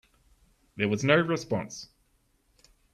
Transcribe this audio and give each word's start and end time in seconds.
There 0.77 0.89
was 0.89 1.03
no 1.03 1.17
response. 1.21 1.87